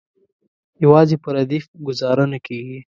یوازې 0.83 1.15
په 1.23 1.29
ردیف 1.35 1.65
ګوزاره 1.85 2.25
نه 2.33 2.39
کیږي. 2.45 2.79